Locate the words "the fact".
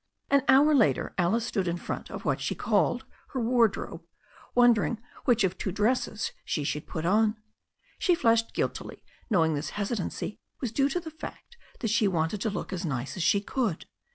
10.99-11.55